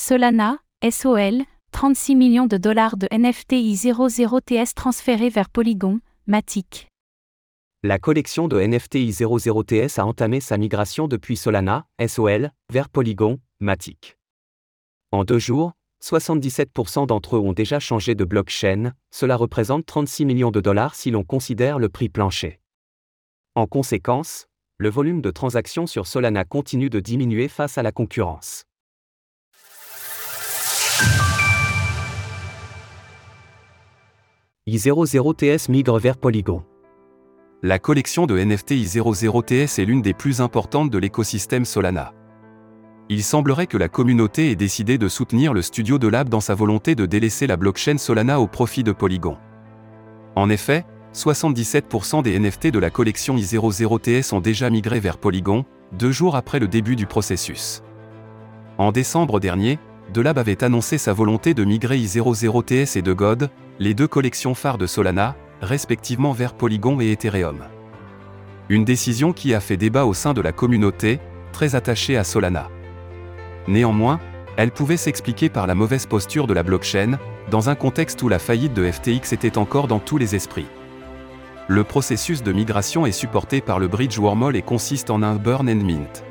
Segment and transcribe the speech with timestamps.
[0.00, 1.42] Solana, SOL,
[1.72, 6.86] 36 millions de dollars de NFT I00TS transférés vers Polygon, Matic.
[7.82, 14.16] La collection de NFT I00TS a entamé sa migration depuis Solana, SOL, vers Polygon, Matic.
[15.10, 20.52] En deux jours, 77% d'entre eux ont déjà changé de blockchain, cela représente 36 millions
[20.52, 22.60] de dollars si l'on considère le prix plancher.
[23.56, 24.46] En conséquence,
[24.76, 28.67] le volume de transactions sur Solana continue de diminuer face à la concurrence.
[34.78, 36.62] I00TS migre vers Polygon.
[37.64, 42.14] La collection de NFT I00TS est l'une des plus importantes de l'écosystème Solana.
[43.08, 46.54] Il semblerait que la communauté ait décidé de soutenir le studio de Lab dans sa
[46.54, 49.36] volonté de délaisser la blockchain Solana au profit de Polygon.
[50.36, 56.12] En effet, 77% des NFT de la collection I00TS ont déjà migré vers Polygon, deux
[56.12, 57.82] jours après le début du processus.
[58.76, 59.80] En décembre dernier,
[60.12, 64.78] Delab avait annoncé sa volonté de migrer I00TS et de God, les deux collections phares
[64.78, 67.64] de Solana, respectivement vers Polygon et Ethereum.
[68.70, 71.20] Une décision qui a fait débat au sein de la communauté,
[71.52, 72.68] très attachée à Solana.
[73.66, 74.18] Néanmoins,
[74.56, 77.18] elle pouvait s'expliquer par la mauvaise posture de la blockchain,
[77.50, 80.66] dans un contexte où la faillite de FTX était encore dans tous les esprits.
[81.68, 85.68] Le processus de migration est supporté par le bridge Wormhole et consiste en un burn
[85.68, 86.24] and mint.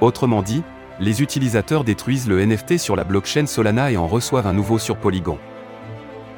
[0.00, 0.62] Autrement dit,
[1.00, 4.96] les utilisateurs détruisent le NFT sur la blockchain Solana et en reçoivent un nouveau sur
[4.96, 5.38] Polygon.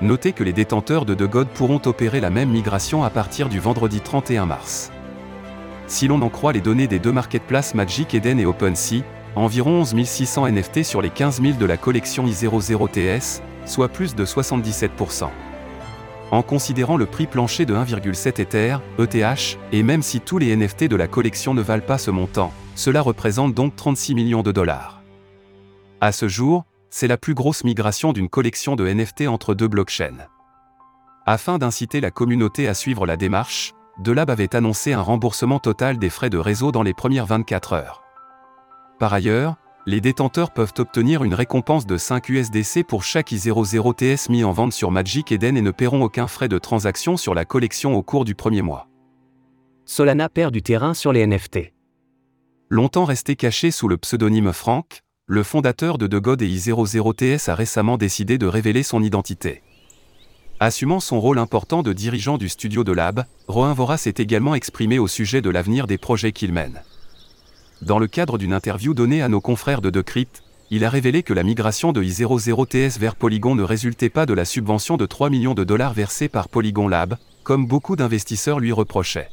[0.03, 4.01] Notez que les détenteurs de God pourront opérer la même migration à partir du vendredi
[4.01, 4.91] 31 mars.
[5.87, 9.03] Si l'on en croit les données des deux marketplaces Magic Eden et OpenSea,
[9.35, 14.25] environ 11 600 NFT sur les 15 000 de la collection I00TS, soit plus de
[14.25, 15.29] 77%.
[16.31, 20.85] En considérant le prix plancher de 1,7 Ether, ETH, et même si tous les NFT
[20.85, 25.03] de la collection ne valent pas ce montant, cela représente donc 36 millions de dollars.
[26.01, 30.29] À ce jour, c'est la plus grosse migration d'une collection de NFT entre deux blockchains.
[31.27, 36.11] Afin d'inciter la communauté à suivre la démarche, Delab avait annoncé un remboursement total des
[36.11, 38.03] frais de réseau dans les premières 24 heures.
[38.99, 44.45] Par ailleurs, les détenteurs peuvent obtenir une récompense de 5 USDC pour chaque I00TS mis
[44.45, 47.95] en vente sur Magic Eden et ne paieront aucun frais de transaction sur la collection
[47.95, 48.89] au cours du premier mois.
[49.87, 51.73] Solana perd du terrain sur les NFT.
[52.69, 57.97] Longtemps resté caché sous le pseudonyme Frank, le fondateur de DeGod et I00TS a récemment
[57.97, 59.63] décidé de révéler son identité.
[60.61, 64.99] Assumant son rôle important de dirigeant du studio de Lab, Rohan Voras s'est également exprimé
[64.99, 66.83] au sujet de l'avenir des projets qu'il mène.
[67.83, 71.33] Dans le cadre d'une interview donnée à nos confrères de Decrypt, il a révélé que
[71.33, 75.55] la migration de I00TS vers Polygon ne résultait pas de la subvention de 3 millions
[75.55, 79.31] de dollars versée par Polygon Lab, comme beaucoup d'investisseurs lui reprochaient.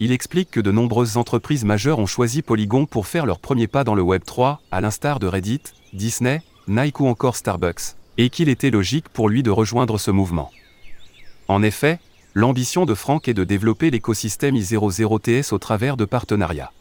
[0.00, 3.84] Il explique que de nombreuses entreprises majeures ont choisi Polygon pour faire leur premier pas
[3.84, 8.48] dans le Web 3, à l'instar de Reddit, Disney, Nike ou encore Starbucks, et qu'il
[8.48, 10.50] était logique pour lui de rejoindre ce mouvement.
[11.48, 12.00] En effet,
[12.34, 16.72] l'ambition de Franck est de développer l'écosystème i00TS au travers de partenariats.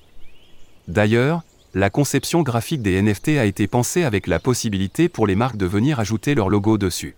[0.92, 1.44] D'ailleurs,
[1.74, 5.66] la conception graphique des NFT a été pensée avec la possibilité pour les marques de
[5.66, 7.16] venir ajouter leur logo dessus.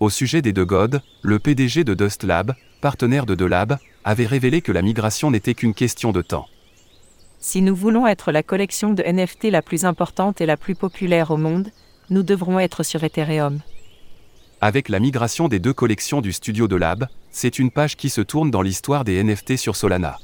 [0.00, 4.62] Au sujet des deux God, le PDG de Dust Lab, partenaire de Delab, avait révélé
[4.62, 6.46] que la migration n'était qu'une question de temps.
[7.38, 11.30] Si nous voulons être la collection de NFT la plus importante et la plus populaire
[11.30, 11.68] au monde,
[12.08, 13.60] nous devrons être sur Ethereum.
[14.62, 18.22] Avec la migration des deux collections du studio de Lab, c'est une page qui se
[18.22, 20.18] tourne dans l'histoire des NFT sur Solana.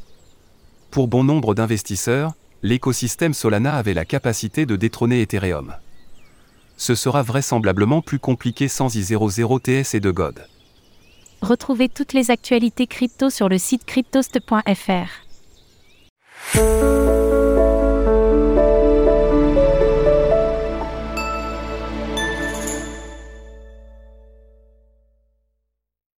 [0.90, 2.32] Pour bon nombre d'investisseurs,
[2.66, 5.75] l'écosystème Solana avait la capacité de détrôner Ethereum.
[6.77, 10.47] Ce sera vraisemblablement plus compliqué sans I00TS et de God.
[11.43, 15.10] Retrouvez toutes les actualités crypto sur le site cryptost.fr.